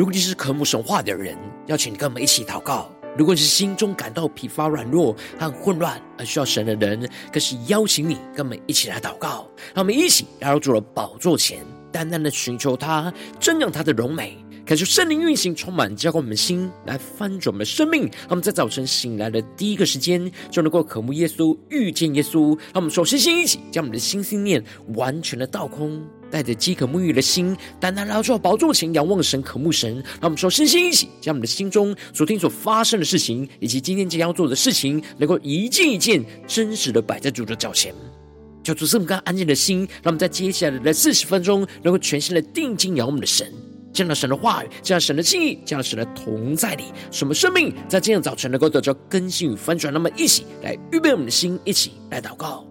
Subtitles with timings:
[0.00, 1.36] 如果你是渴慕神话的人，
[1.66, 2.90] 邀请你跟我们一起祷告。
[3.18, 9.46] 如果你是心中感到疲乏、软弱和混乱而需要神的人，更是邀请你跟我们一起来祷告。
[9.74, 11.58] 让我们一起来到主的宝座前，
[11.92, 18.04] 单单的寻求他，瞻仰他的荣美，感受圣灵运行，充满浇灌我们的心，来翻转我们的生命。
[18.04, 22.58] 让我们在早晨醒来的第一个时间，就能够渴慕耶稣、遇见耶稣。
[22.72, 24.64] 让我们首先先一起将我们的心心念
[24.94, 26.02] 完全的倒空。
[26.30, 29.94] 带着饥渴沐浴的心，单单来到宝座前仰望神、渴慕神。
[30.20, 37.94] 让我们说，身心一起，将我们的心中昨天所发生的事情，以及今天即将要做的事情，能够一件一件真实的摆在主的脚前。
[38.62, 43.50] 求主赐我们安静的心，让我们在接下来的四十分钟，能够全心的定睛仰望我们的神，
[43.92, 49.92] 见到神的话语，见到神的心意，见到神的同在里，什么生命在今天早晨能够得到更新与翻转。
[49.92, 52.69] 那么，一起来预备我们的心，一起来祷告。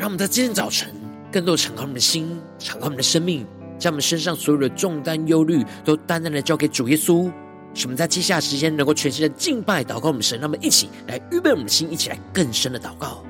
[0.00, 0.88] 让我们在今天早晨，
[1.30, 3.46] 更多敞开我们的心，敞开我们的生命，
[3.78, 7.30] 将我们身上所有的重担、忧虑，都单单的交给主耶稣。
[7.74, 10.40] 使我们在接下来时间，能够全新的敬拜、祷告我们神。
[10.40, 13.22] 让我们一起来预备我们的心，一起来更深的祷告。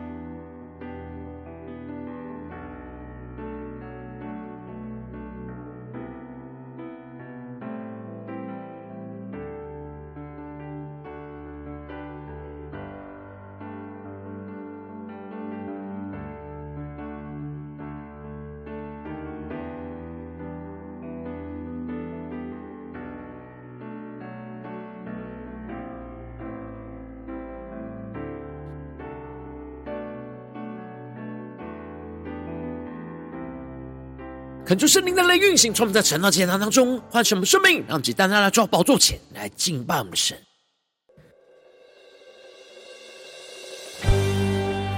[34.70, 40.38] 恳求圣灵的来运行，从我们在晨祷祭坛当中唤醒我们生命，让我们单单来做宝座前来敬拜我们的神。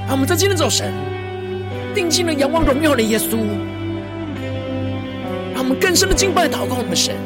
[0.06, 0.92] 让我们在今天早晨
[1.94, 3.38] 定睛的仰望荣耀的耶稣，
[5.54, 7.16] 让我们更深的敬拜祷告我们的神，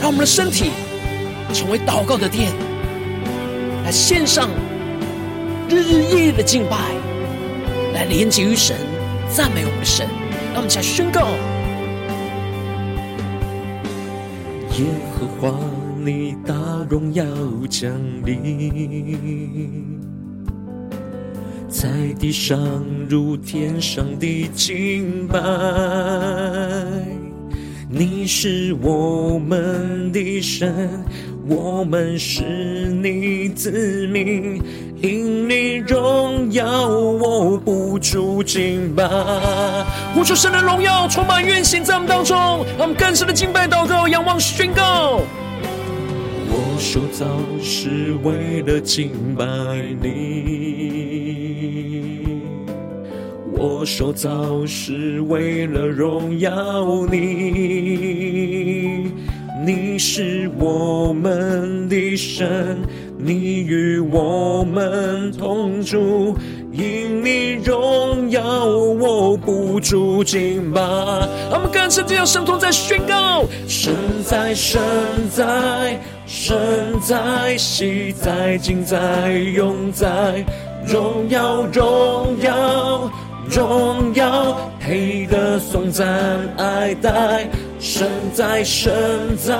[0.00, 0.72] 让我们的身体
[1.52, 2.52] 成为祷告的殿，
[3.84, 4.50] 来献上。
[5.66, 6.93] 日日夜夜的敬拜，
[7.94, 8.76] 来连接于神，
[9.30, 10.04] 赞美我们的神。
[10.52, 11.28] 让我们一起来宣告：
[14.76, 15.54] 耶和华，
[16.04, 16.54] 你大
[16.90, 17.24] 荣耀
[17.70, 17.92] 降
[18.24, 20.00] 临，
[21.68, 21.88] 在
[22.18, 22.58] 地上
[23.08, 25.40] 如天上的敬拜。
[27.88, 30.88] 你是我们的神，
[31.46, 34.60] 我们是你子民。
[35.04, 39.04] 因你荣耀，我不住敬拜。
[40.14, 42.34] 呼求神的荣耀，充满运行在我们当中，
[42.78, 45.20] 让我们更深的敬拜祷告，仰望宣告。
[46.48, 47.26] 我受造
[47.60, 49.44] 是为了敬拜
[50.00, 50.08] 你，
[53.52, 59.12] 我受造是为了荣耀你。
[59.66, 62.78] 你是我们的神。
[63.26, 66.36] 你与我们同住，
[66.70, 70.82] 因你荣耀，我不住敬拜。
[70.82, 73.94] 我们更深地要圣同在宣告：神
[74.26, 74.78] 在，神
[75.34, 76.54] 在，神
[77.00, 80.44] 在，昔在，今在，永在，
[80.86, 83.10] 荣耀，荣耀，
[83.48, 86.06] 荣耀，配得颂赞
[86.58, 87.48] 爱戴。
[87.80, 89.54] 神在，神在。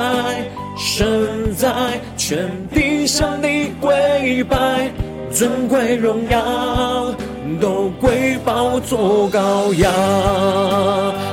[0.76, 4.90] 神在，全地向你跪拜，
[5.30, 7.14] 尊贵荣耀
[7.60, 9.92] 都归宝座羔羊。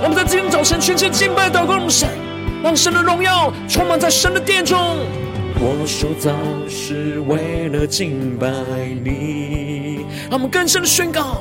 [0.03, 2.09] 我们在今天早晨全心敬拜祷告神，
[2.61, 4.77] 让神的荣耀充满在神的殿中。
[5.61, 6.29] 我受造
[6.67, 8.49] 是为了敬拜
[9.01, 11.40] 你，让我们更深的宣告。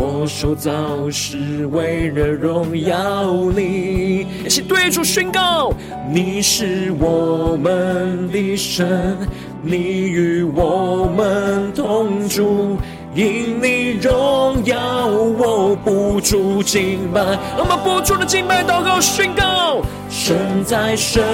[0.00, 5.72] 我受造是为了荣耀你，一起对主宣告：
[6.08, 9.18] 你是我们的神，
[9.60, 12.78] 你与我们同住，
[13.12, 17.20] 因你荣耀，我不住敬拜。
[17.58, 21.24] 我们不住的敬拜，祷告宣告：神在，神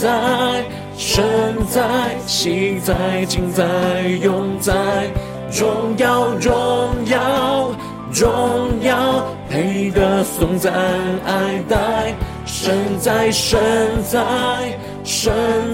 [0.00, 0.64] 在，
[0.96, 1.24] 神
[1.68, 1.82] 在，
[2.24, 3.66] 心在，情在，
[4.22, 5.10] 永在，
[5.50, 6.54] 荣耀，荣
[7.06, 7.72] 耀，
[8.12, 10.72] 荣耀，配得颂赞
[11.24, 12.14] 爱戴。
[12.44, 13.58] 神在，神
[14.02, 14.20] 在，
[15.02, 15.32] 神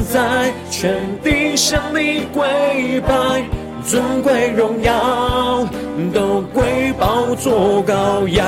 [0.08, 3.44] 在，全地向你跪拜。
[3.84, 5.66] 尊贵荣耀
[6.12, 8.46] 都归宝座羔羊。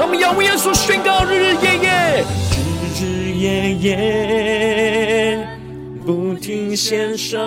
[0.00, 5.48] 我们要为耶稣宣告日日夜夜，日日夜夜
[6.04, 7.40] 不停献上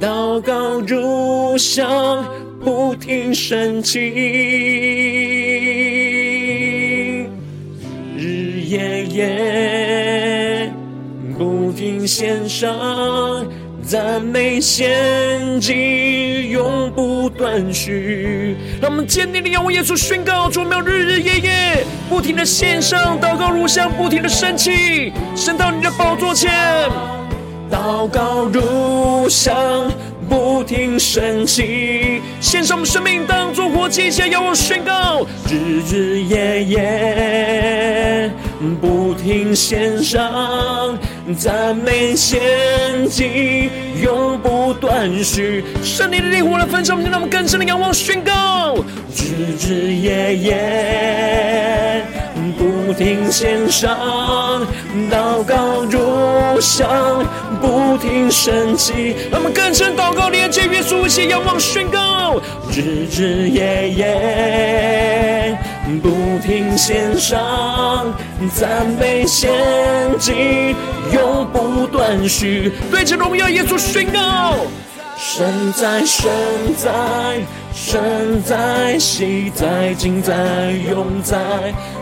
[0.00, 2.24] 祷告如香，
[2.62, 3.98] 不停升起。
[8.16, 10.72] 日日夜夜
[11.36, 13.46] 不停献上。
[13.82, 18.54] 赞美献祭，永不断续。
[18.80, 26.52] 让我们坚定的仰望耶稣，宣告：主，我们要日日夜夜不停的献上祷告，如香不停的升起，升到你的宝座前。
[27.68, 29.90] 祷告如香
[30.30, 38.30] 不停升起，献上我们生命当作活祭，先仰望宣告：日日夜夜
[38.80, 40.96] 不停献上。
[41.36, 42.40] 赞美献
[43.08, 45.64] 祭，永不断续。
[45.82, 48.76] 圣灵的烈火来焚烧，让我们更深的仰望宣告。
[49.12, 51.99] 日日夜夜
[52.90, 54.66] 不停献上，
[55.08, 57.24] 祷告如香，
[57.60, 59.14] 不停升起。
[59.30, 62.40] 让我们更深祷告，连接耶稣，一起仰望宣告。
[62.72, 65.56] 日日夜夜
[66.02, 66.10] 不
[66.44, 68.12] 停献上，
[68.56, 69.52] 赞美献
[70.18, 70.74] 祭。
[71.12, 74.56] 永不断续，对着荣耀耶稣宣告：
[75.16, 76.28] 神在，神
[76.76, 76.90] 在，
[77.72, 80.34] 神在，喜在，今在，
[80.90, 81.38] 永在，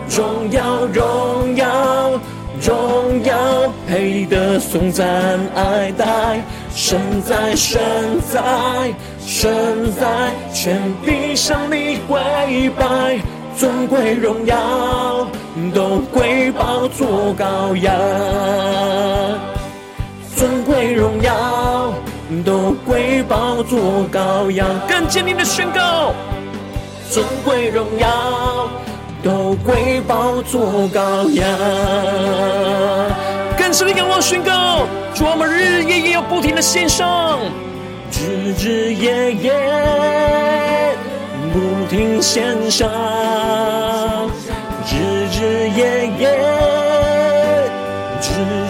[0.09, 2.21] 荣耀，荣耀，
[2.61, 5.07] 荣耀，配得颂赞
[5.55, 6.43] 爱戴。
[6.75, 7.81] 神在，神
[8.33, 13.19] 在，神在，全地向你跪拜。
[13.57, 15.27] 尊贵荣耀
[15.75, 17.93] 都归宝座羔羊，
[20.37, 21.93] 尊贵荣耀
[22.45, 26.15] 都归宝座羔羊，更坚定的宣告，
[27.11, 28.71] 尊贵荣耀
[29.29, 31.47] 都归宝座羔羊，
[33.59, 37.39] 更深的仰望宣告，主我们日日夜夜要不停的献上，
[38.11, 39.53] 日日夜夜。
[41.53, 42.89] 不停献上，
[44.87, 44.97] 日
[45.39, 46.31] 日夜夜，
[48.23, 48.27] 日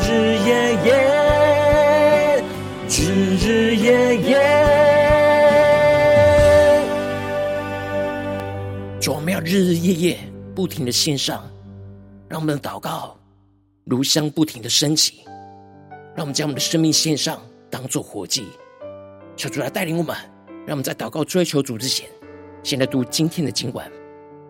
[0.08, 2.42] 日夜夜，
[2.88, 2.90] 日
[3.36, 4.30] 日夜夜。
[9.00, 10.18] 主，我们要日日夜夜
[10.58, 11.48] 不停的献上，
[12.28, 13.16] 让我们的祷告
[13.84, 15.20] 如香不停的升起，
[16.16, 17.40] 让我们将我们的生命献上，
[17.70, 18.48] 当做活祭。
[19.36, 20.16] 求主来带领我们，
[20.66, 22.08] 让我们在祷告追求主之前。
[22.64, 23.86] 现在读今天的经文，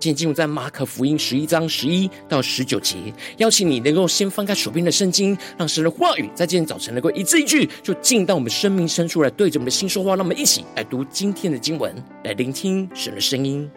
[0.01, 2.97] 今天进入在马可福音十一章十一到十九节。
[3.37, 10.17] 邀请你能够先翻开手边的圣经，让神的话语在今天早晨能够一字一句，就进到我们生命深处来，对着我们的心说话。
[10.17, 13.71] 让我们一起来读今天的经文，来聆听神的声音。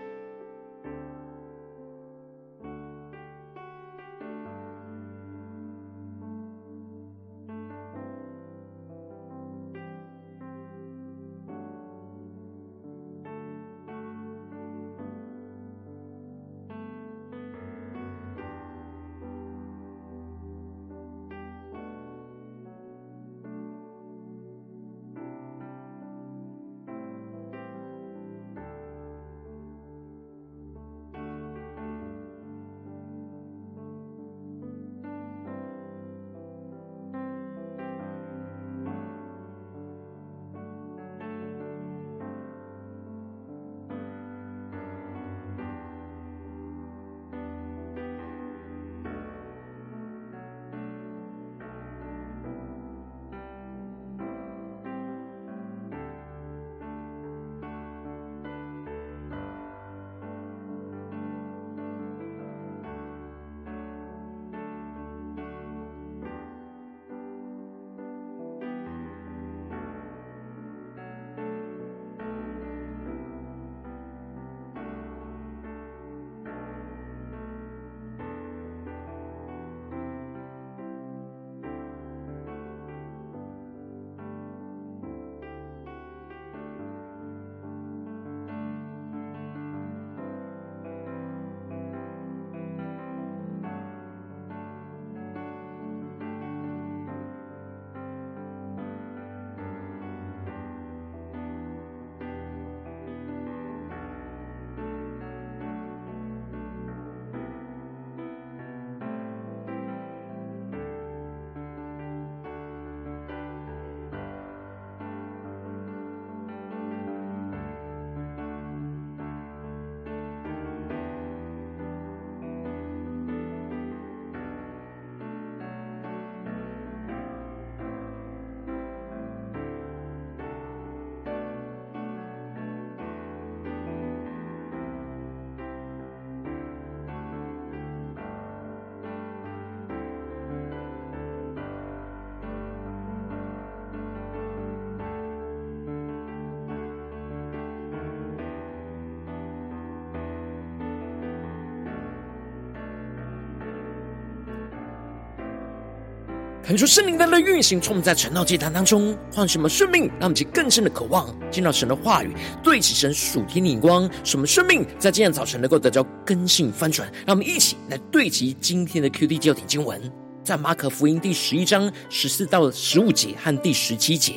[156.72, 167.12] 很说圣灵在的运行，充满在晨祷祭坛当中，换什么生命，让我们更深的渴望见到神的话语，对齐神属天的眼光，什么生命在今天早晨能够得到更新翻转。
[167.26, 170.02] 让我们一起来对齐今天的 QD 焦点经文，
[170.46, 174.32] 在马可福音第十一章十四到十五节和第十七节，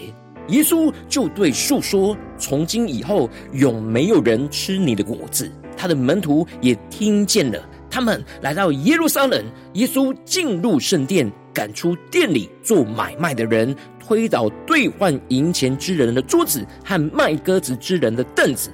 [0.48, 5.48] 耶稣就对树说：“从今以后，永没有人吃你的果子。”
[5.78, 7.64] 他的门徒也听见了。
[7.88, 18.70] 他们来到耶路撒冷，耶稣进入圣殿，赶出店里做买卖的人，推倒兑换银钱之人的桌子和卖鸽子之人的凳子。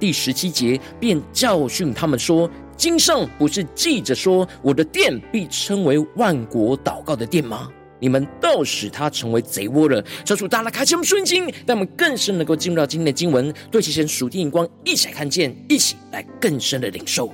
[0.00, 7.68] 第十七节便教训他们说：“经上不是记着说，我的店必称为万国祷告的店吗？
[8.00, 17.32] 你们倒使他成为贼窝了。”求主大大开启我们顺经，让我们更深能够进入到今天的经文，对其神属地眼光一起来看见，一起来更深的领受。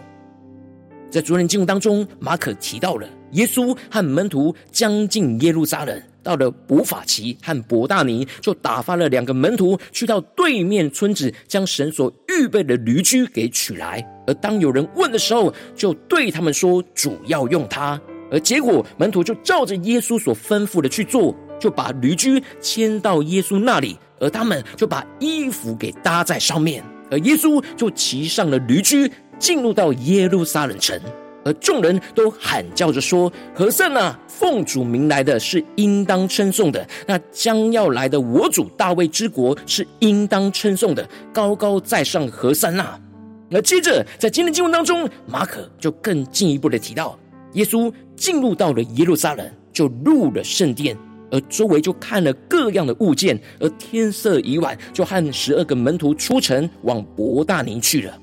[1.11, 14.00] 在昨天经文当中，马可提到了耶稣和门徒将近耶路撒冷，到了伯法其和伯大尼，就打发了两个门徒去到对面村子，将神所预备的驴驹给取来。
[14.26, 18.00] 而当有人问的时候，就对他们说：“主要用它。”
[18.31, 29.11] 而结果门徒就照着耶稣所吩咐的去做，就把驴驹牵到耶稣那里，而他们就把衣服给搭在上面，而耶稣就骑上了驴驹。
[29.38, 31.00] 进入到耶路撒冷城，
[31.47, 41.09] 而众人都喊叫着说：“何塞那，奉主名来的是应当称颂的；那将要来的我主大卫之国是应当称颂的。
[41.33, 43.00] 高高在上，何塞那。”
[43.50, 47.19] 而接着在今天经文当中，马可就更进一步的提到，
[47.55, 50.95] 耶稣进入到了耶路撒冷，就入了圣殿，
[51.31, 58.19] 而周围就看了各样的物件，而天色已晚，就和十二个门徒出城往伯大尼去了。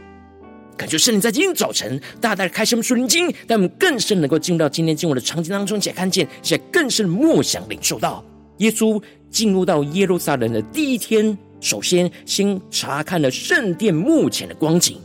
[0.76, 8.24] 感觉圣灵在今天早晨大大的开启我们属灵经，让我们更深能够进入到今天经文的场景当中，且看见，且更深的默想领受到
[8.58, 15.00] 耶稣进入到耶路撒冷的第一天，首先先查看了圣殿目前的光景，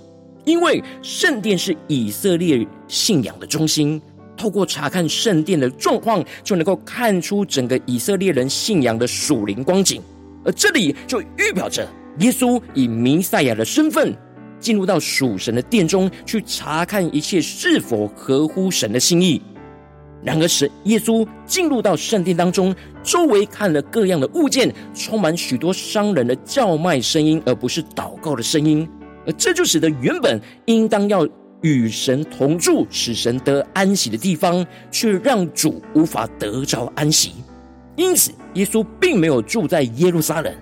[0.45, 3.99] 因为圣殿是以色列信仰的中心，
[4.43, 10.03] 透过查看圣殿的状况，就能够看出整个以色列人信仰的属灵光景，
[10.45, 14.13] 而这里就预表着耶稣以弥赛亚的身份。
[14.59, 19.41] 进入到属神的殿中去查看一切是否合乎神的心意。
[20.25, 28.89] 然而，是耶稣进入到圣殿当中，周围看了各样的物件，充满许多商人的叫卖声音，而不是祷告的声音。
[29.25, 31.25] 而这就使得原本应当要
[31.63, 37.33] 与神同住、使神得安息的地方，却让主无法得着安息。
[37.97, 40.55] 因此，耶稣并没有住在耶路撒冷。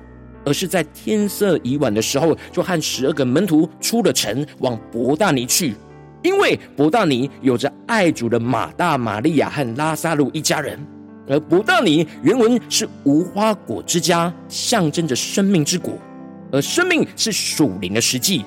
[0.43, 5.75] 而是在天色已晚的时候，就和十二个门徒出了城，往伯大尼去。
[6.23, 10.79] 因为伯大尼有着爱主的马大、马利亚和拉撒路一家人。
[11.29, 15.93] 而伯大尼原文是无花果之家，象征着生命之果。
[16.51, 18.45] 而生命是属灵的实际。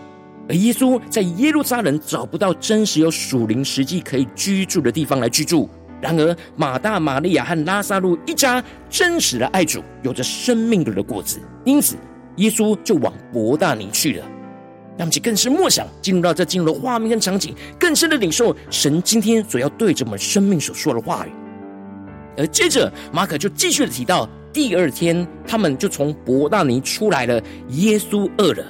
[0.50, 5.70] 而耶稣在耶路撒冷找不到真实有属灵实际可以居住的地方来居住。
[6.02, 11.96] 然而，马大、玛利亚和拉撒路一家真实的爱主，有着生命的果子，因此
[12.36, 14.26] 耶稣就往伯大尼去了。
[14.98, 21.32] 让其更深默想，进入到这进入的画面跟场景，更深的领受神今天所要对着我们生命所说的话语。
[22.36, 28.66] 而接着，马可就继续的提到，第二天他们就从伯大尼出来了，耶稣饿了，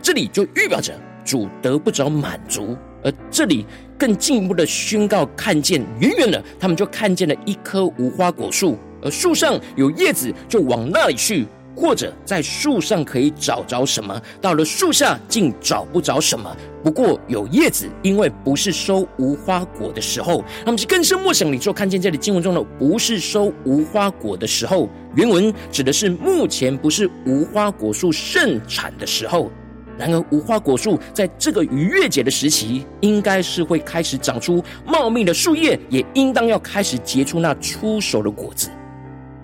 [0.00, 2.74] 这里就预表着主得不着满足。
[3.04, 3.66] 而这里
[3.98, 11.44] 更进一步的宣告，看见远远的，他们就看见了一棵无花果树，而树上有叶子，就往那里去；
[11.76, 16.56] 或者在树上可以找着什么，到了树下竟找不着什么。
[16.82, 20.42] 不过有叶子，因为不是收无花果的时候。
[20.64, 29.52] 他们是更深默想里，就看见这里经文中的“不是收无花果的时候”，原文指的是目前不是无花果树盛产的时候。
[29.98, 38.70] 然而，无花果树在这个逾越节的时期，应该是会开始长出茂密的树叶，也应当要开始结出那初熟的果子。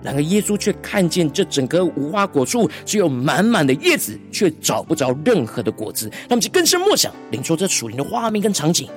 [0.01, 6.09] 然而，耶稣却看见这整棵无花果树只有满满的叶子，却找不着任何的果子。
[6.29, 8.87] 他们就更深默想，领受这属灵的画面跟场景。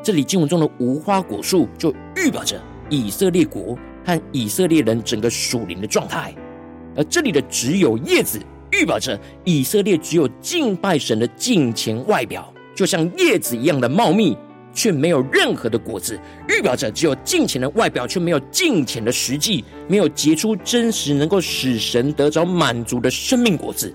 [0.00, 6.32] 这里经文中的无花果树，就预表着以色列国和以色列人整个属灵的状态，
[6.94, 8.38] 而这里的只有叶子。
[8.74, 14.36] 预表着以色列只有敬拜神的敬虔外表，就像叶子一样的茂密，
[14.74, 16.18] 却没有任何的果子。
[16.48, 23.94] 预表着只有敬虔的外表，却没有敬虔的实际，没有结出真实能够使神得着满足的生命果子。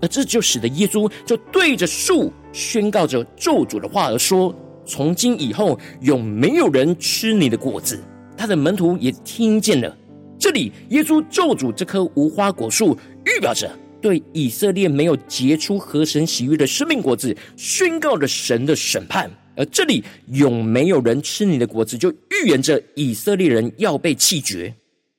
[0.00, 4.54] 而这就使得耶稣就对着树宣告着咒诅的话而说
[4.86, 8.00] ：“从今以后，永没有人吃你的果子。”
[8.38, 9.96] 他的门徒也听见了。
[10.38, 13.68] 这里，耶稣咒诅这棵无花果树，预表着
[14.00, 19.30] 对以色列没有结出合神喜悦的生命果子，宣告了神的审判。
[19.56, 24.72] 而这里永没有人吃你的果子，就预言着以色列人要被弃绝。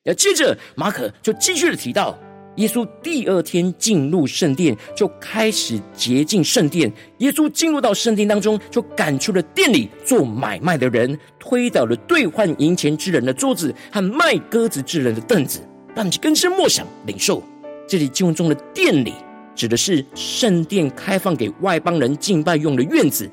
[0.05, 2.17] 而接着，马可就继续的提到，
[2.55, 6.89] 耶稣第二天进入圣殿，就开始洁净圣殿。
[7.17, 15.59] 耶稣进入到圣殿当中，就赶出了店里做买卖的人，推倒了兑换银钱之人的桌子和卖鸽子之人的凳子，
[15.93, 17.43] 让你更深默想领受。
[17.89, 19.15] 这里经文中的殿里，
[19.55, 23.27] 指的是圣殿开放给外邦人敬拜用的院子。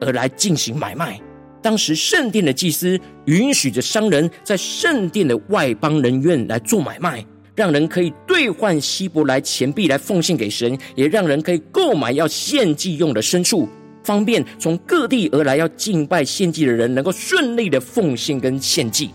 [0.00, 1.20] 而来进行买卖。
[1.60, 13.68] 当时圣殿的祭司允许着商人在圣殿的外邦人院来做买卖，让人可以兑换希伯来钱币来奉献给神，也让人可以购买要献祭用的牲畜，
[14.04, 19.10] 方便从各地而来要敬拜献祭的人能够顺利的奉献跟献祭。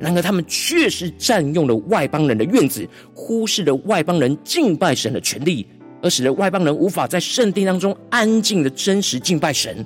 [0.00, 5.66] 然而，他们确实占用了外邦人的院子，忽视了外邦人敬拜神的权利，
[6.02, 9.84] 而使得外邦人无法在圣殿当中安静的真实敬拜神。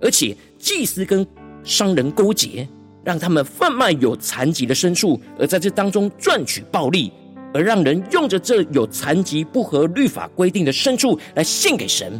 [0.00, 1.26] 而且祭司跟
[1.64, 2.68] 商人勾结，
[3.04, 7.12] 让他们贩卖有残疾的牲畜，而在这当中赚取暴利，
[7.52, 12.12] 而让人用着这有残疾、不合律法规定的牲畜来献给神。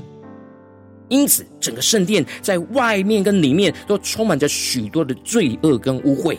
[1.09, 6.37] 因此，整个圣殿在外面跟里面都充满着许多的罪恶跟污秽。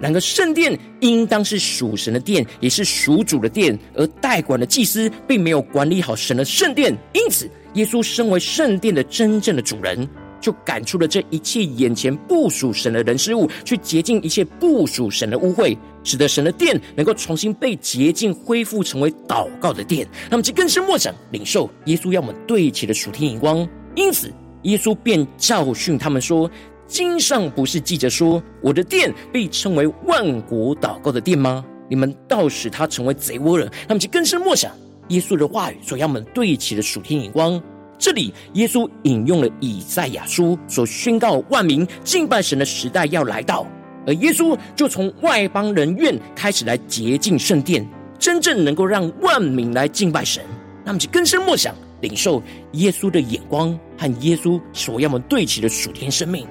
[0.00, 6.96] 然而，圣殿应当是属神的殿，也是属主的殿，而代管的祭司并没有管理好神的圣殿。
[7.12, 10.08] 因此，耶稣身为圣殿的真正的主人。
[10.40, 20.08] 就赶出了这一切眼前不属神的人事物，去洁净一切不属神的污秽，使得神的殿能够重新被洁净，恢复成为祷告的殿。
[20.30, 23.68] 那么，就更深默想领受耶稣要我们对齐的属天眼光。
[23.94, 24.32] 因此，
[24.62, 26.50] 耶稣便教训他们说
[26.90, 31.64] ：“经上不是记着说，我的殿被称为万国祷告的殿吗？
[31.88, 34.72] 你们倒使他成为贼窝了。”那么，就更深默想
[35.08, 37.62] 耶稣的话语所要我们对齐的属天眼光。
[37.96, 43.64] 这里，耶稣引用了以赛亚书所宣告万民敬拜神的时代要来到，
[44.06, 47.86] 而耶稣就从外邦人院开始来洁净圣殿，
[48.18, 50.42] 真正能够让万民来敬拜神。
[50.84, 56.46] 那么，就更深默想，领受耶稣的眼光和耶稣所要我们对齐的属天生命。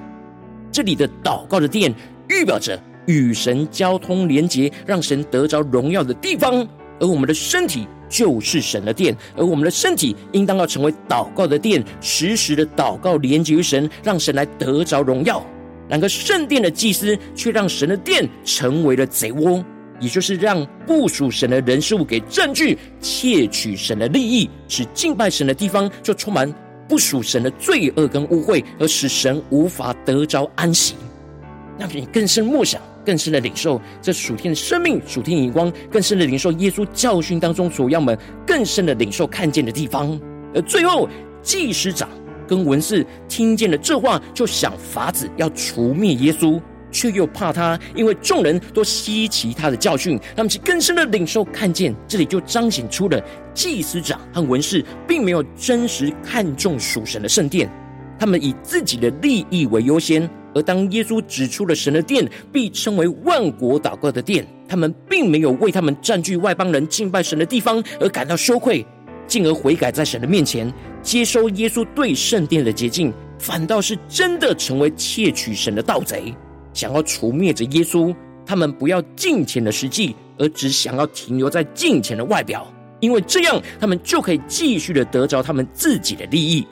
[0.72, 1.94] 这里的祷告的殿，
[2.28, 6.66] 预表着与神交通连结，让神得着荣耀的地方，
[6.98, 7.86] 而我们的身体。
[8.10, 15.40] 就是神的殿，而我们的身体应当要成为祷告的殿，时时的祷告连接于神，让神来得着荣耀。
[15.88, 19.64] 然而，圣殿的祭司却让神的殿成为了贼窝，
[20.00, 26.52] 也就是让部署神的人事物给占据，窃取神的利益，使敬拜神的地方就充满
[26.90, 30.96] 不属神的罪恶跟污秽，而使神无法得着安息。
[31.78, 32.82] 让你更深默想。
[33.02, 40.20] 更深的领受这属天的生命、属天的眼光，更深的领受耶稣教训当中所要我们更深的领受看见的地方。
[40.54, 41.08] 而最后，
[41.42, 42.10] 祭司长
[42.46, 50.18] 跟文士听见了这话，就想法子要除灭耶稣，却又怕他，因为众人都稀奇他的教训。
[50.36, 53.22] 他们是更深的领受看见，这里就彰显出了
[53.54, 57.70] 祭司长和文士并没有真实看重属神的圣殿，
[58.18, 60.28] 他们以自己的利益为优先。
[60.52, 68.84] 而当耶稣指出了神的殿必称为万国祷告的殿，他们并没有为他们占据外邦人敬拜神的地方而感到羞愧，
[69.28, 70.72] 进而悔改在神的面前，
[71.02, 76.34] 接收耶稣对圣殿的洁净，反倒是真的成为窃取神的盗贼，
[76.72, 78.14] 想要除灭着耶稣。
[78.46, 82.66] 他们不要敬虔的实际，而只想要停留在敬虔的外表，
[82.98, 86.66] 因为这样他们就可以继续的得着他们自己的利益。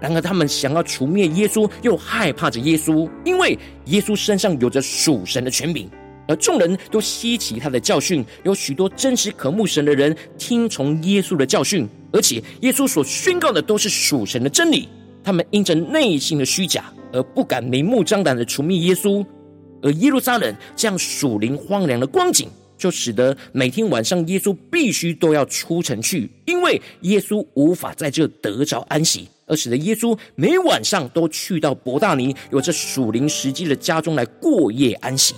[0.00, 5.90] 然而，他们想要除灭耶稣，又害怕着耶稣，因为耶稣身上有着属神的权柄，
[6.28, 8.24] 而众人都稀奇他的教训。
[8.44, 14.88] 有许多真实渴慕神的人听从耶稣的教训，而且耶稣所宣告的都是属神的真理。
[15.22, 19.24] 他们因着内心的虚假，而不敢明目张胆的除灭耶稣。
[19.82, 29.28] 而耶路撒冷这样属灵荒凉的光景，就使得每天晚上耶稣必须都要出城去，因为耶稣无法在这得着安息。
[29.46, 35.34] 而使得耶稣每晚上都去到伯大尼，有着属灵时机的家中来过夜安息。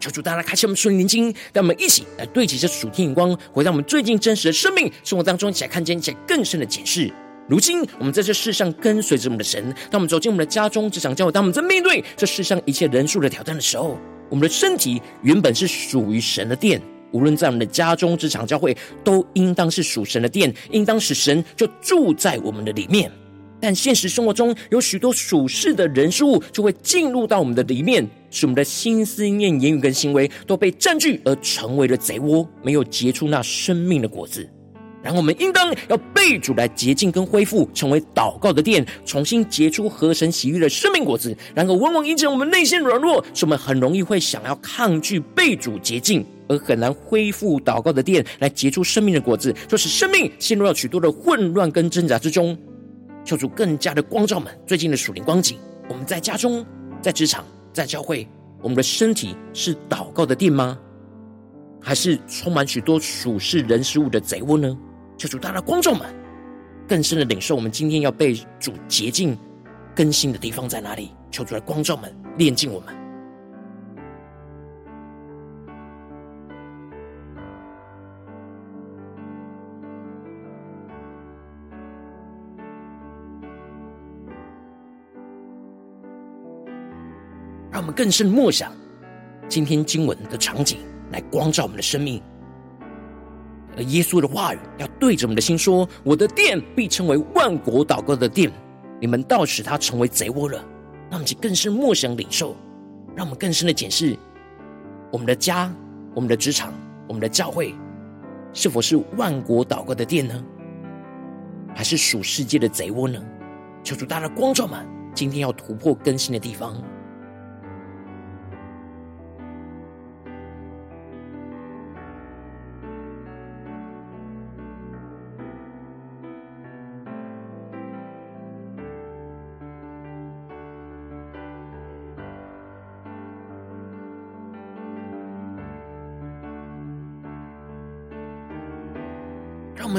[0.00, 7.12] 求主大家开启我们属灵眼睛，让我们一起来对齐这属天眼光，回到我们最近真实的生命生活当中，一起来看见一些更深的解释。
[7.48, 16.78] 如今我们在这世上跟随着我们的神，当我们走进我们的家中、职场、教会，当我们在面对这世上一切人数的挑战的时候，我们的身体原本是属于神的殿。
[17.10, 23.10] 无论在我们的家中、职场、教会，都应当是属神的殿，应当使神就住在我们的里面。
[23.58, 34.46] 但现实生活中有许多属世的人事物，就会进入到我们的里面，使我们的心思念、言语跟行为都被占据，而成为了贼窝，没有结出那生命的果子。
[35.02, 41.36] 然后我们应当要被主来洁净跟恢复，成为祷告的殿，重新结出合神喜悦的生命果子。
[41.54, 52.58] 然后往往因着我们内心软弱，使我们很容易会想要抗拒被主洁净，而很难恢复祷告的殿来结出生命的果子，就是生命陷入了许多的混乱跟挣扎之中。
[53.24, 55.56] 求主更加的光照们最近的属灵光景。
[55.88, 56.64] 我们在家中、
[57.00, 58.26] 在职场、在教会，
[58.60, 60.78] 我们的身体是祷告的殿吗？
[61.80, 64.76] 还是充满许多属世人事物的贼窝呢？
[65.18, 66.08] 求主大大光照们
[66.86, 69.36] 更深的领受，我们今天要被主洁净
[69.94, 71.10] 更新的地方在哪里？
[71.28, 72.96] 求主来光照们，炼净我们。
[87.72, 88.72] 让我们更深默想
[89.48, 90.78] 今天经文的场景，
[91.10, 92.22] 来光照我们的生命。
[93.78, 98.50] 而耶稣的话语要对着我们的心说：“我的殿必称为万国祷告的殿，
[99.00, 100.58] 你们倒使它成为贼窝了。”
[101.08, 102.56] 让我们更深默想领受，
[103.14, 104.14] 让我们更深的检视
[105.12, 105.72] 我们的家、
[106.12, 106.74] 我们的职场、
[107.06, 107.72] 我们的教会，
[108.52, 110.44] 是否是万国祷告的殿呢？
[111.74, 113.22] 还是属世界的贼窝呢？
[113.84, 116.76] 求主大家光照们，今天要突破更新的地方。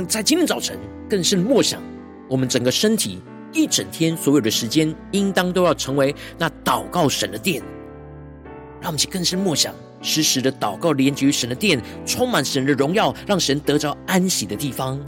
[0.10, 0.76] 在今天早晨
[1.08, 1.80] 更深默想，
[2.28, 3.22] 我们整个身体
[3.54, 7.62] 一整天所有的时间，应当都要成为那祷告神的殿。
[8.82, 15.00] 让我们去更深默想，时时的祷告连接于神的殿，充满神的荣耀，让神得着安息的地方。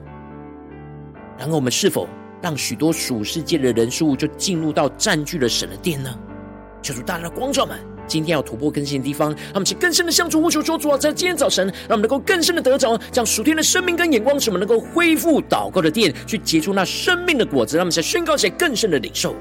[1.35, 2.07] 然后我们是否
[2.39, 6.15] 让许多属世界的人数就进入到占据了神的殿呢？
[6.83, 7.79] 求主大大的光照们。
[8.07, 17.77] 今天要突破更新的地方，让我们去更深的向主呼求说：主啊，在今天早晨，让我们能够更深的得着，将属天的生命跟眼光，使我们能够恢复祷告的殿，去结出那生命的果子。
[17.77, 19.35] 让我们在宣告，些更深的领受。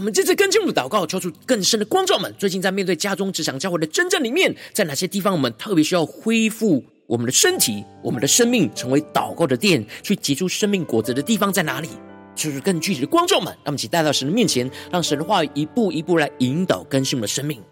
[0.00, 2.34] 我们这次更进一步祷告，求出更深的光照们。
[2.38, 11.90] 最近在面对家中、职场、教会的真正里面，在哪些地方我们特别需要恢复我们的身体、我们的生命，成为祷告的殿，去结出生命果子的地方在哪里？
[12.34, 13.48] 求出更具体的光照们。
[13.56, 17.62] 让我们一起带到神的面前，让神的话语一步一步来引导更新我们的生命。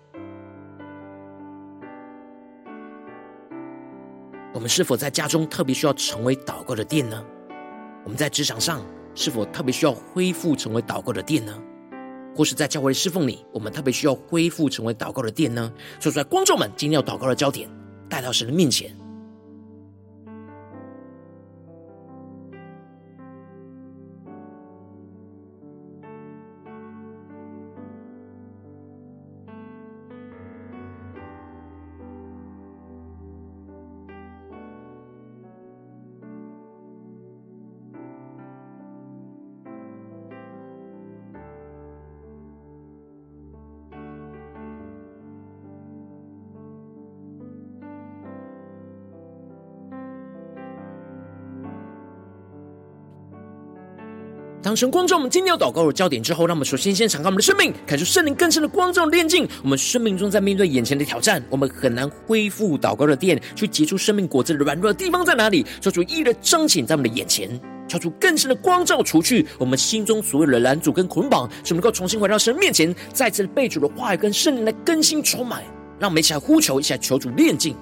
[4.52, 7.24] 我们是否在家中特别需要成为祷告的殿呢？
[8.04, 11.58] 我们在职场上是否特别需要恢复成为祷告的殿呢？
[12.38, 15.72] 或是在教会侍奉里，我们特别需要恢复成为祷告的殿呢？
[15.98, 17.68] 说出来，观众们，今天要祷告的焦点
[18.08, 18.96] 带到神的面前。
[54.68, 59.48] 当神光照我们今天要祷告的焦点之后，让我们首先先敞开我们的生命，感受圣灵更深的光照炼净。
[59.62, 65.64] 我们生命中在面对眼前的挑战，我们很难恢复祷告的电，去结出生命果子的软弱的地方在哪里？
[65.80, 75.62] 求主一一的彰显在我们的眼前，敲出更深的光照，除去我们心中所有的拦阻跟捆绑，使我们能够重新回到神面前，再次被主的话语跟圣灵来更新充满。
[75.98, 77.74] 让我们一起来呼求，一起来求主炼净。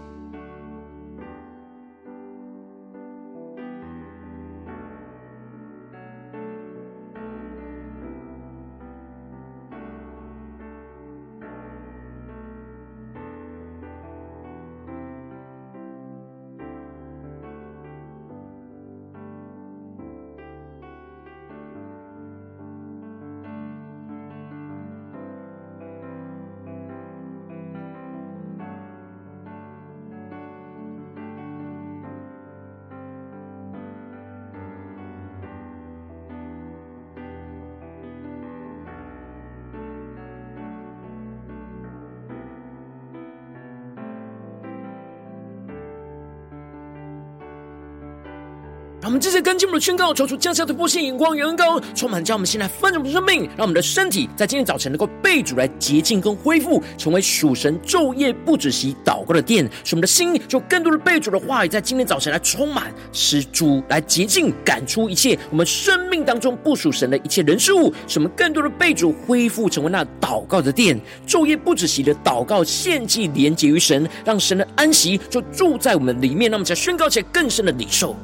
[49.06, 78.16] 我们这次跟进我们的宣告，求出降下突破性眼光、远恩膏，充满将我们现在丰盛的生命，让我们的身体在今天早晨能够被主来洁净跟恢复，成为属神昼夜不止息祷告的殿，使我们的心就更多的被主的话语在今天早晨来充满，使主来洁净赶出一切我们生命当中不属神的一切人事物，使我们更多的被主恢复，成为那祷告的殿，昼夜不止息的祷告献祭连结于神，让神的安息就住在我们里面，让我们才宣告起来更深的领受。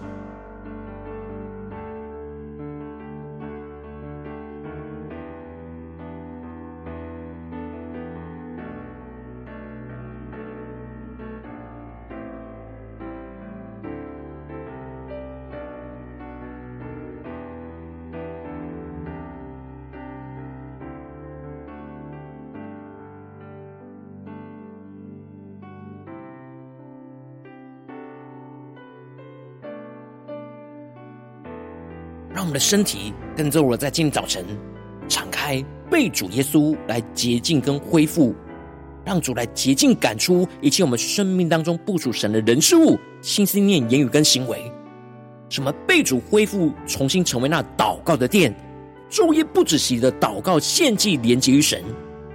[32.53, 34.45] 们的身体跟着我，在今天早晨
[35.09, 38.35] 敞开，被主耶稣来洁净跟恢复，
[39.07, 44.71] 让主来洁净赶出一切我们生命当中不属神的人事物、心思念、言语跟行为。
[45.49, 48.55] 什么被主恢复，重新成为那祷告的殿，
[49.11, 51.83] 昼夜不止息的祷告献祭连结于神，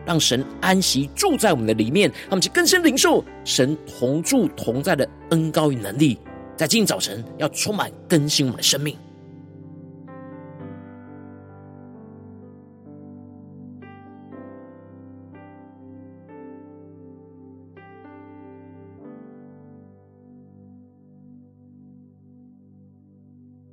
[0.04, 6.18] 让神安息住在我们的里面，让我们去更深领受神同住同在的恩膏与能力，
[6.56, 8.98] 在今天早晨要充满更新我们的生命。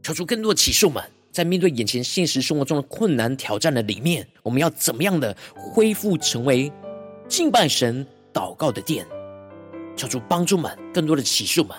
[0.04, 6.70] 求出更多的启示，们在面对眼前现实生活中的困难挑战的里面，我们要怎么样的恢复成为
[7.26, 9.06] 敬拜神、祷告的殿？
[9.96, 11.70] 求主帮助们更多的启示，们。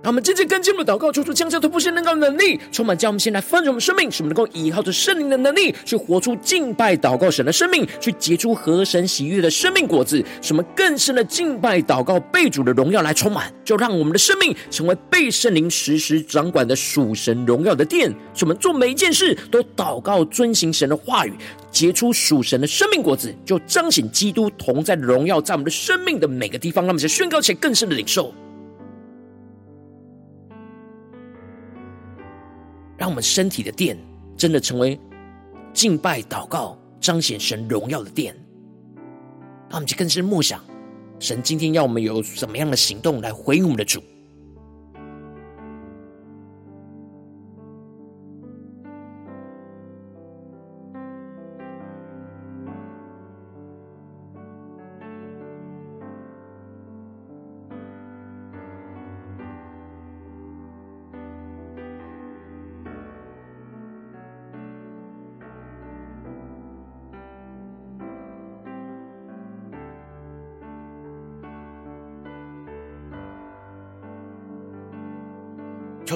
[0.00, 21.32] 让我们真正跟进我们的祷告，求出降下突破性能高的能力，充满将我们先来丰盛我们生命，使我们能够依靠着圣灵的能力，去活出敬拜祷告神的生命，去结出合神喜悦的生命果子，使我们更深的敬拜祷告被主的荣耀来充满，就让我们的生命成为被圣灵时时掌管的属神荣耀的殿，使我们做每一件事都祷告遵行神的话语，
[21.72, 28.32] 结出属神的生命果子，就彰显基督同在荣耀在我们的生命的每个地方，让我们宣告前更深的领受。
[32.98, 33.96] 让我们身体的殿
[34.36, 35.00] 真的成为
[35.72, 38.34] 敬拜、祷告、彰显神荣耀的殿。
[39.70, 40.60] 让我们去更深默想，
[41.20, 44.02] 神今天要我们有什么样的行动来回应我们的主。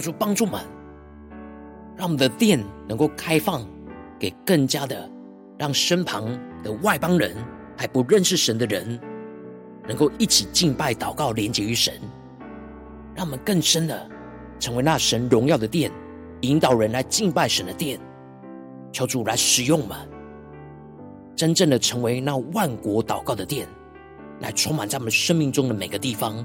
[0.03, 0.61] 主帮助们，
[1.97, 3.67] 让我们的殿能够开放
[4.19, 5.09] 给更加的，
[5.57, 6.27] 让身旁
[6.63, 7.37] 的外邦人
[7.77, 9.01] 还不认识神的人，
[9.87, 11.95] 能够一起敬拜、祷告、连接于神，
[13.15, 14.11] 让我们更深的
[14.59, 15.91] 成为那神荣耀的殿，
[16.41, 18.01] 引导人来敬拜神的殿。
[18.93, 19.97] 求主来使用我们，
[21.35, 23.67] 真正的成为那万国祷告的殿，
[24.41, 26.45] 来充满在我们生命中的每个地方。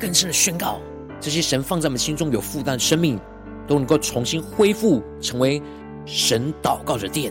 [0.00, 0.80] 更深的宣告，
[1.20, 3.20] 这些神放在我们心中有负担的生命，
[3.66, 5.62] 都能够重新恢复，成为
[6.06, 7.30] 神祷告的殿，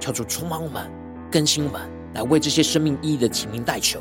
[0.00, 0.90] 求主充满我们，
[1.30, 1.82] 更新我们，
[2.14, 4.00] 来为这些生命意义的提名代求。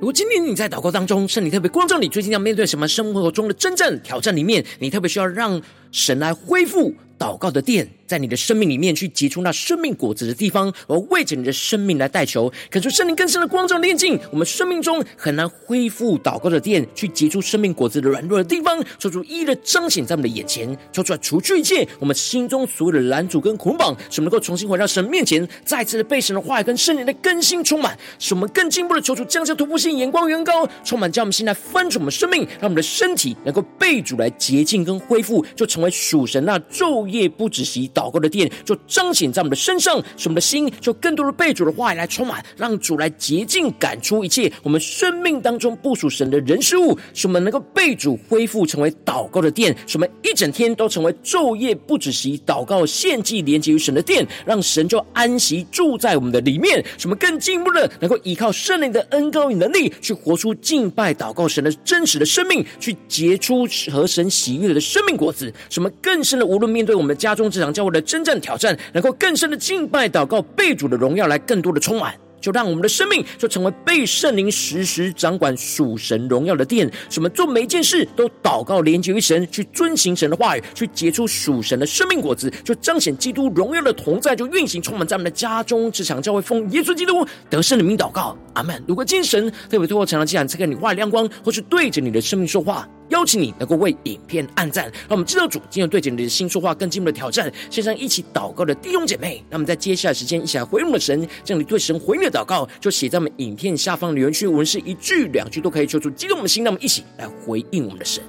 [0.00, 5.60] 如果今天你在祷告当中，圣灵特别光照你，最近要面对什么生活中的真正挑战里面，你特别需要让
[5.92, 66.80] 神来恢复祷告的殿，在你的生命里面去结出那生命果子的地方，而为着你的生命来代求，恳求圣灵更深的光照炼净我们生命中很难恢复祷告的殿，去结出生命果子的软弱的地方，求主一一的彰显在我们的眼前，求出来除去一切我们心中所有的拦阻跟捆绑，使我们能够重新回到神面前，再次的被神的话语跟圣灵的更新充满，使我们更进一步的求主降下突破性眼光远高，充满将我们心来翻转我们生命，让我们的身体能够被主来洁净跟恢复，就成为属神那昼夜不止息祷告的殿，就彰显在我们的身上，使我们的心就更多的被主的话语来充满，让主来洁净赶出一切我们生命当中不属神的人事物，使我们能够被主恢复成为祷告的殿，使我们一整天都成为昼夜不止息祷告献祭连接于神的殿，让神就安息住在我们的里面，使我们更进一步的能够依靠圣灵的恩膏与能力，去活出敬拜祷告神的真实的生命，去结出合神喜悦的生命果子，使我们更深的无论面。
[66.80, 72.14] 对我们的家中、职场、教会的征战挑战，能够更深的敬拜、祷告、被主的荣耀来更多的充满。
[72.40, 73.22] 就让我们的生命。
[73.36, 88.82] 就成为被圣灵时时掌管属神荣耀的殿，什么做每一件事都祷告连接于神，去遵行神的话语，去结出属神的生命果子，就彰显基督荣耀的同在，就运行充满在我们的家中、职场、教会，奉耶稣基督得胜的名祷告，阿门。
[88.88, 92.48] 如果今天神特别透过成了，既然赐给你话亮光，或是对着你的生命。
[92.48, 92.88] 说话。
[93.10, 97.52] 邀请你能够为影片按赞，让我们知道主今天对着你的心说话，更进一步的挑战。
[97.70, 108.22] 线上一起祷告的弟兄姐妹，那么在接下来时间一起来回应我们的神，将你对神回应的祷告就写在我们影片下方留言区，文是一句两句都可以，求主激动我们的心，那么一起来回应我们的神。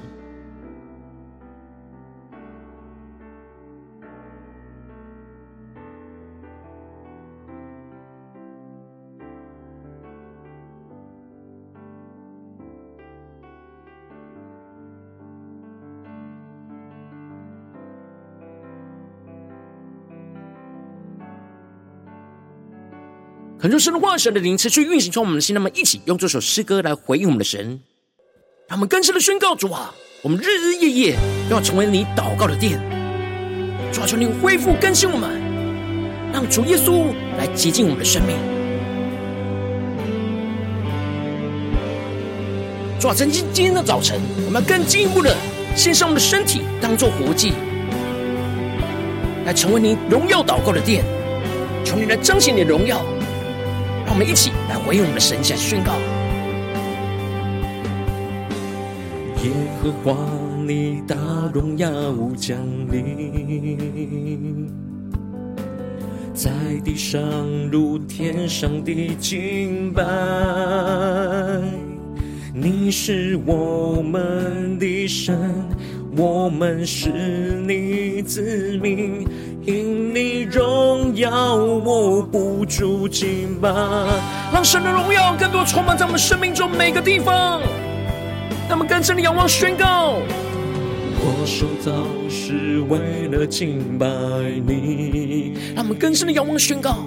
[23.62, 27.80] 很多神的话，神的灵持续运行在我们的心，那么一起用这首诗歌来回应我们的神，
[28.68, 29.94] 让我们更深的宣告主啊，
[30.24, 31.16] 我们日日夜夜
[31.48, 32.80] 都要成为你祷告的殿，
[33.94, 35.40] 主啊，求你恢复更新我们，
[36.34, 38.36] 让主耶稣来洁净我们的生命。
[43.00, 45.38] 主啊，曾经今天的早晨，我们要更进一步的
[45.76, 47.54] 献上我们的身体，当做活祭，
[49.46, 51.06] 来成为你荣耀祷告的殿，
[51.86, 53.06] 求你来彰显你的荣耀。
[54.12, 55.94] 让我们一起来回应我们的神，下宣告：
[59.42, 59.50] 耶
[59.82, 60.18] 和华，
[60.68, 61.16] 你大
[61.54, 61.90] 荣耀
[62.36, 62.58] 降
[62.92, 64.70] 临，
[66.34, 66.52] 在
[66.84, 67.22] 地上
[67.72, 70.04] 如天上的敬拜。
[72.54, 75.40] 你是我们的神，
[76.18, 77.10] 我们是
[77.66, 79.26] 你子民，
[79.64, 83.70] 因你荣耀，我不住敬拜。
[84.52, 87.62] 让神的荣耀更多充满在我们生命中每个地方。
[88.68, 90.16] 那么，更深的仰望宣告：
[91.20, 91.92] 我受造
[92.28, 94.08] 是为了敬拜
[94.66, 95.54] 你。
[95.76, 97.06] 让我们更深的仰望宣告。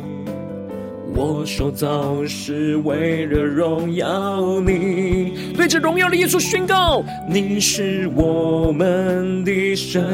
[1.17, 10.05] 我受造是为了荣耀你，对着荣耀的耶稣宣告：你是我们的神，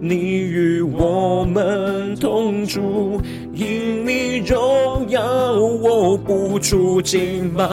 [0.00, 3.20] 你与我们同住，
[3.52, 7.64] 因你荣耀，我不住敬拜。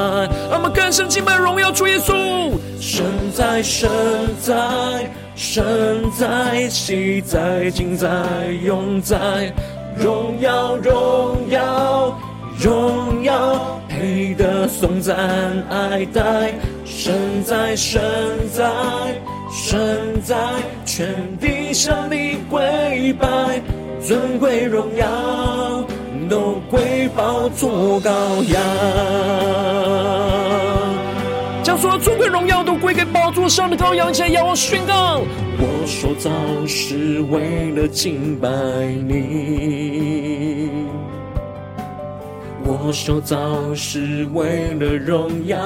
[0.50, 2.52] 让我们更深敬拜荣耀主耶稣。
[2.80, 3.88] 神在，神
[4.42, 4.56] 在，
[5.36, 5.64] 神
[6.18, 8.10] 在，昔在，今在，
[8.66, 9.54] 永在，
[9.96, 12.18] 荣耀，荣耀。
[12.66, 15.16] 荣耀配得颂赞
[15.70, 16.52] 爱戴，
[16.84, 18.02] 神在神
[18.52, 18.64] 在
[19.52, 20.36] 神在，
[20.84, 21.08] 全
[21.38, 23.62] 地向你跪拜，
[24.02, 25.86] 尊贵荣耀
[26.28, 28.10] 都归宝座羔
[28.52, 28.60] 羊，
[31.62, 35.22] 将所有尊贵荣耀都归给宝座上的羔羊，现在仰望宣告：
[35.60, 36.32] 我受造
[36.66, 38.50] 是为了敬拜
[39.08, 40.95] 你。
[42.84, 43.38] 我受造
[43.74, 45.58] 是为了荣耀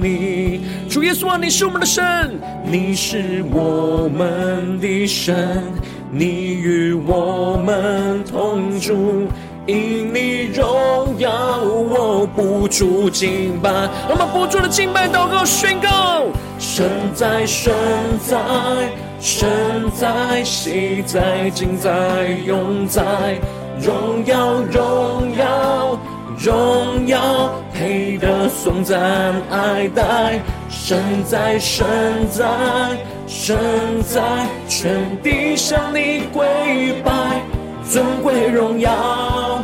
[0.00, 5.62] 你，主耶稣啊，你是我们的神，你是我们的神，
[6.10, 9.26] 你与我们同住，
[9.66, 11.30] 因你荣耀，
[11.62, 13.70] 我不住敬拜。
[14.08, 16.26] 我们不住的敬拜祷告宣告：
[16.58, 17.72] 神在，神
[18.26, 18.38] 在，
[19.18, 19.48] 神
[19.94, 23.02] 在，昔在，今在，永在，
[23.80, 25.98] 荣耀，荣耀。
[26.42, 28.98] 荣耀配得颂赞
[29.50, 31.86] 爱戴，神在神
[32.30, 32.46] 在
[33.26, 33.58] 神
[34.02, 37.42] 在，全地向你跪拜，
[37.86, 39.62] 尊贵荣耀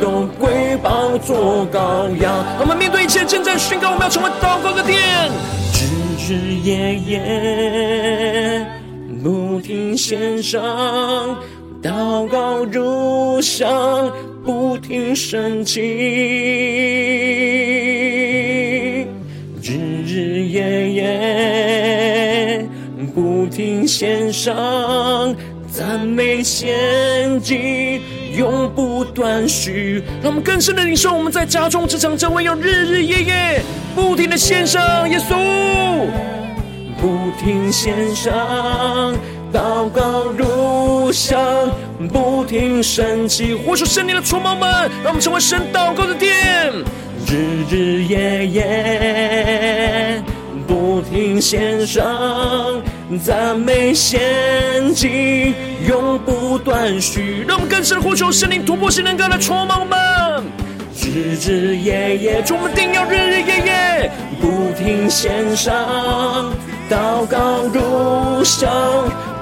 [0.00, 2.42] 都归宝座羔羊。
[2.58, 4.98] 我们面对一切正在宣告，我们要成为祷告的殿，
[5.74, 8.66] 日日夜夜
[9.22, 10.62] 不停献上，
[11.84, 14.10] 祷告如香。
[14.44, 15.80] 不停升起，
[19.62, 19.72] 日
[20.06, 22.66] 日夜夜
[23.14, 25.34] 不停献上
[25.72, 28.02] 赞美献祭，
[28.36, 30.02] 永不断续。
[30.22, 33.62] 让我们更深的领受，我们在家中、职场、教会要日日夜夜
[33.94, 35.34] 不停的献上耶稣，
[37.00, 39.16] 不停献上。
[39.54, 41.70] 祷告如香，
[42.12, 43.54] 不停升起。
[43.54, 44.68] 呼求圣灵的出猫们，
[45.04, 46.72] 让我们成为神祷告的殿。
[47.24, 50.22] 日日夜夜
[50.66, 52.82] 不停献上
[53.22, 55.54] 赞美献祭，
[55.88, 57.44] 永不断续。
[57.46, 60.44] 让我们更深的呼求圣灵突破性能够来出猫们。
[61.00, 66.52] 日日夜夜，主我们定要日日夜夜不停献上
[66.90, 68.70] 祷告如香。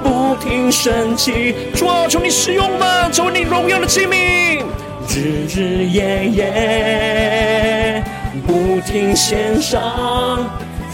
[0.03, 4.61] 不停升起，主啊，求你使用我，成为你荣耀的器皿。
[5.09, 8.05] 日日夜夜
[8.45, 9.80] 不停献上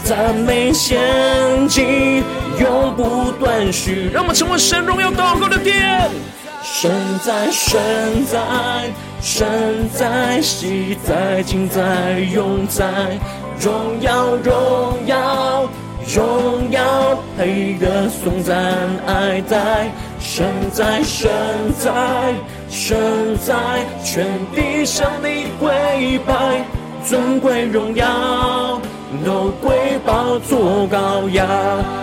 [0.03, 0.99] 赞美献
[1.67, 2.23] 祭，
[2.59, 4.11] 永不断续。
[4.13, 6.11] 让我们成为神荣耀祷告的殿。
[6.61, 6.91] 神
[7.25, 8.39] 在，神在，
[9.21, 12.85] 神在，昔在，今在，永在，
[13.59, 15.67] 荣耀，荣耀。
[16.15, 18.57] 荣耀配得颂赞
[19.05, 21.29] 爱在，神在神
[21.77, 22.33] 在
[22.67, 23.53] 神在，
[24.03, 26.65] 全地向你跪拜，
[27.05, 28.81] 尊贵荣耀
[29.23, 31.47] 都归宝座羔羊。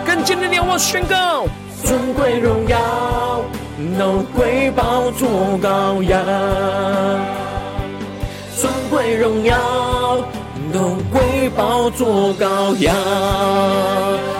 [0.06, 1.44] 更坚定的仰望宣告，
[1.82, 2.78] 尊贵荣耀
[3.98, 5.28] 都归宝座
[5.60, 6.22] 羔羊，
[8.56, 9.56] 尊贵荣耀。
[10.76, 12.94] 都归宝做羔羊。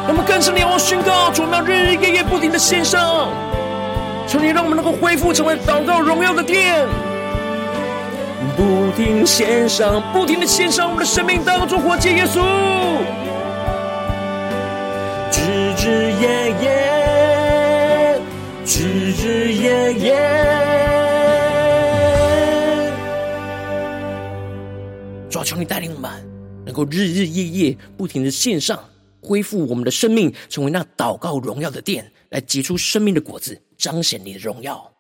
[0.07, 3.30] 我们更深的仰望宣告，主，我们要日日夜夜不停的献上，
[4.28, 6.87] 求你让我们能够恢复成为祷告荣耀的殿，
[8.55, 12.43] 不停献上，不停的献上我们的生命当作活祭耶稣，
[15.32, 18.20] 日日夜夜，
[18.66, 20.75] 日日夜夜。
[25.47, 26.11] 求你带领我们，
[26.64, 28.82] 能够日日夜夜不停的献上，
[29.22, 34.92] 恢复我们的生命，成为那祷告荣耀的殿，来结出生命的果子，彰显你的荣耀。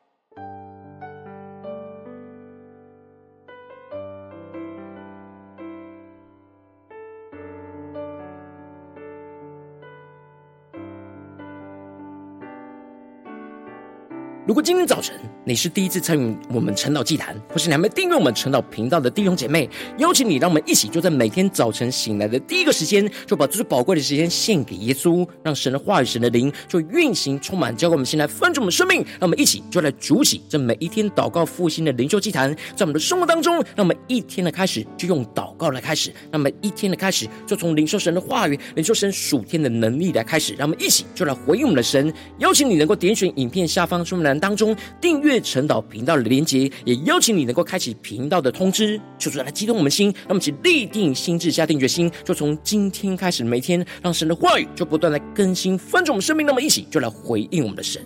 [14.46, 15.12] 如果今天早晨
[15.44, 19.68] 你是第一次参与我们晨祷祭坛，或是你还没订阅我们晨祷频道的弟兄姐妹，
[19.98, 28.98] 邀请你，让我们一起就在每天早晨醒来的第一个时间，就把最宝贵的时间献给耶稣，让神的话语、神的灵就运行充满，交给我们现在分盛我们生命。
[29.18, 42.14] 让我们一起就来主起这每一天祷告复兴的灵修祭坛，在我们的生活当中，让我们一天的开始就用祷告来开始，让我们一天的开始就从灵修神的话语、灵修神属天的能力来开始，让我们一起就来回应我们的神。
[42.38, 44.35] 邀请你能够点选影片下方说明栏。
[44.38, 58.02] 当中订阅陈导频道的连结，也邀请你能够开启频道的通知，求主来激动我们心，那么，请立定心智，下定决心，就从今天开始，每天让神的话语就不断来更新翻转我们生命，那么一起就来回应我们的神。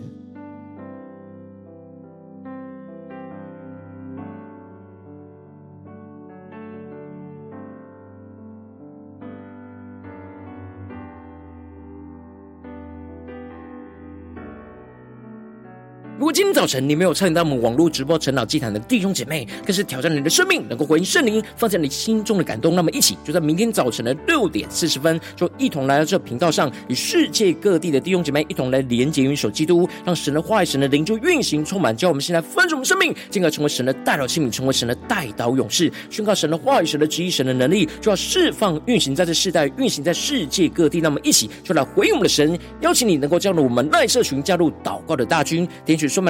[16.41, 22.75] 今天早晨你没有参与到我们网络直播晨祷祭坛的弟兄姐妹，更是挑战你的生命，能够回应圣灵放在你心中的感动。
[22.75, 41.03] 那么一起就在明天早晨的六点四十分，就一同来到这频道上，与世界各地的弟兄姐妹一同来连结、元首基督，让神的话语、神的灵就运行充满，叫我们现在分盛我们生命，进而成为神的代祷器皿，成为神的代祷勇士，宣告神的话语、神的旨意、神的能力，就要释放、运行在这世代，运行在世界各地。
[41.03, 46.30] 那么一起就来回应我们的神，邀请你能够加入我们赖社群，加入祷告的大军，点选说明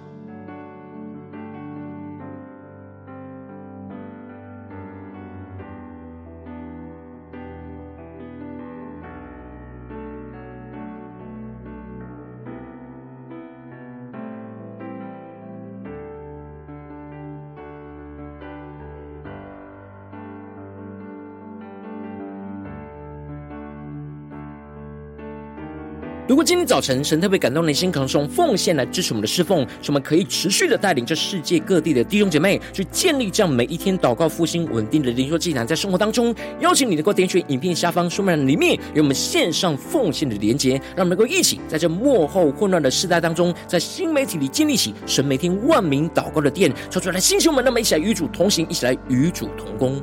[26.43, 50.01] 今天早晨神特别感动你的心，可能是用奉献来支持我们的侍奉，使我们可以持续的带领这世界各地的弟兄姐妹去建立这样每一天祷告复兴稳定的灵修祭坛，在生活当中，邀请你能够点选影片下方说明栏里面有我们线上奉献的连结，让我们能够一起在这幕后混乱的时代当中，在新媒体里建立起神每天万名祷告的殿，说出来星球们，那么一起来与主同行，一起来与主同工。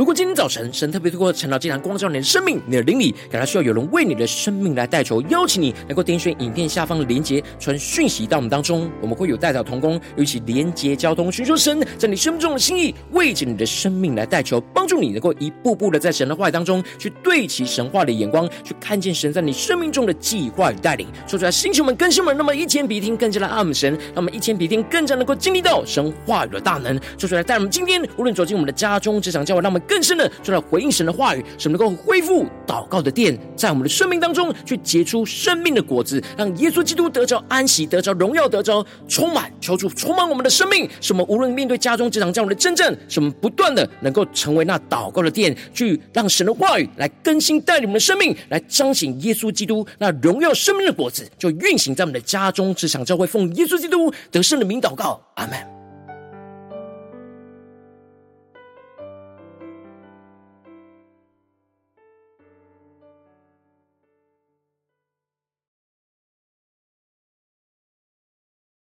[0.00, 21.06] 如果今天早晨神特别透过晨祷祭坛光照你的生命，你的灵里，感到需要有人为你的生命来代求，邀请你能够点选影片下方的连结，传讯息到我们当中，我们会有代表同工，一起连结交通，寻求神在你生命中的心意，为着你的生命来代求，帮助你能够一步步的在神的话语当中去对齐神话的眼光，去看见神在你生命中的计划与带领。
[21.26, 26.98] 说出来，星球们、更新们，那么一天比一天更加的爱们神，那么一天比一天更加能够经历到神话语的大能。
[27.18, 29.82] 说出来，带我们今天无论走进我们的家中、职场、教会，让我们。
[29.90, 55.79] 更深的，就来回应神的话语，使我们能够恢复祷告的殿，在我们的生命当中去结出生命的果子，让耶稣基督得着安息，得着荣耀，得着充满，求主充满我们的生命，使我们无论面对家中、职场这样的争战，使我们不断的能够成为那祷告的殿，去让神的话语来更新带领我们的生命，来彰显耶稣基督那荣耀生命的果子，就运行在我们的家中、职场、教会，奉耶稣基督得胜的名祷告，阿门。